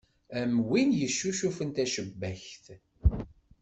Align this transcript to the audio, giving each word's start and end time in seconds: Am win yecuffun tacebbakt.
Am 0.39 0.53
win 0.69 0.89
yecuffun 0.99 1.69
tacebbakt. 1.75 2.65